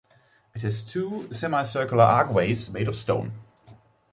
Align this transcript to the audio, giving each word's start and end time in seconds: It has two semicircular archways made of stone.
It 0.55 0.63
has 0.63 0.83
two 0.83 1.27
semicircular 1.31 2.03
archways 2.03 2.71
made 2.71 2.87
of 2.87 2.95
stone. 2.95 3.33